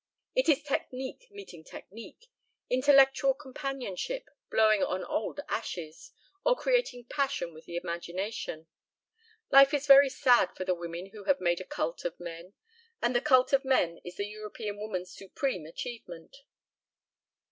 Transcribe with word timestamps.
It 0.33 0.49
is 0.49 0.63
technique 0.63 1.27
meeting 1.29 1.63
technique, 1.63 2.25
intellectual 2.71 3.35
companionship, 3.35 4.31
blowing 4.49 4.81
on 4.83 5.03
old 5.03 5.41
ashes 5.47 6.09
or 6.43 6.55
creating 6.55 7.05
passion 7.05 7.53
with 7.53 7.65
the 7.65 7.75
imagination. 7.75 8.65
Life 9.51 9.75
is 9.75 9.85
very 9.85 10.09
sad 10.09 10.55
for 10.55 10.65
the 10.65 10.73
women 10.73 11.11
who 11.11 11.25
have 11.25 11.39
made 11.39 11.61
a 11.61 11.65
cult 11.65 12.03
of 12.03 12.19
men, 12.19 12.53
and 12.99 13.15
the 13.15 13.21
cult 13.21 13.53
of 13.53 13.63
men 13.63 13.99
is 14.03 14.15
the 14.15 14.25
European 14.25 14.79
woman's 14.79 15.13
supreme 15.13 15.67
achievement." 15.67 16.35